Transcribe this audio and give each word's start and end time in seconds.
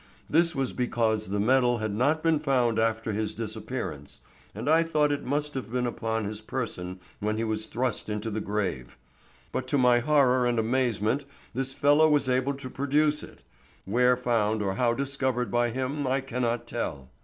This 0.27 0.55
was 0.55 0.73
because 0.73 1.27
the 1.27 1.39
medal 1.39 1.77
had 1.77 1.93
not 1.93 2.23
been 2.23 2.39
found 2.39 2.79
after 2.79 3.11
his 3.11 3.35
disappearance, 3.35 4.19
and 4.55 4.67
I 4.67 4.81
thought 4.81 5.11
it 5.11 5.23
must 5.23 5.53
have 5.53 5.71
been 5.71 5.85
upon 5.85 6.25
his 6.25 6.41
person 6.41 6.99
when 7.19 7.37
he 7.37 7.43
was 7.43 7.67
thrust 7.67 8.09
into 8.09 8.31
the 8.31 8.41
grave. 8.41 8.97
But 9.51 9.67
to 9.67 9.77
my 9.77 9.99
horror 9.99 10.47
and 10.47 10.57
amazement, 10.57 11.25
this 11.53 11.71
fellow 11.75 12.09
was 12.09 12.27
able 12.27 12.55
to 12.55 12.67
produce 12.71 13.21
it,—where 13.21 14.17
found 14.17 14.63
or 14.63 14.73
how 14.73 14.95
discovered 14.95 15.51
by 15.51 15.69
him 15.69 16.07
I 16.07 16.19
cannot 16.21 16.65
tell. 16.65 17.11